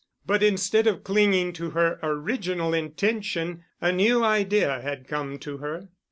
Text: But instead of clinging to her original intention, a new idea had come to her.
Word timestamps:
But 0.25 0.41
instead 0.41 0.87
of 0.87 1.03
clinging 1.03 1.53
to 1.53 1.69
her 1.77 1.99
original 2.01 2.73
intention, 2.73 3.65
a 3.79 3.91
new 3.91 4.23
idea 4.23 4.81
had 4.81 5.07
come 5.07 5.37
to 5.37 5.57
her. 5.57 5.89